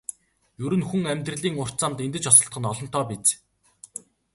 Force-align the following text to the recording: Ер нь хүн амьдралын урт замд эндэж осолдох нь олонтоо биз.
Ер 0.65 0.73
нь 0.79 0.87
хүн 0.89 1.03
амьдралын 1.13 1.59
урт 1.61 1.77
замд 1.81 1.99
эндэж 2.05 2.23
осолдох 2.31 2.59
нь 2.61 2.69
олонтоо 2.71 3.03
биз. 3.09 3.27